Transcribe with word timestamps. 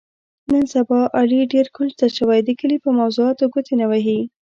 نن 0.51 0.63
سبا 0.73 0.99
علي 1.19 1.41
ډېر 1.53 1.67
کونج 1.75 1.91
ته 2.01 2.07
شوی، 2.17 2.39
د 2.43 2.49
کلي 2.59 2.77
په 2.83 2.89
موضاتو 2.97 3.45
ګوتې 3.53 3.73
نه 3.81 3.85
وهي. 3.91 4.19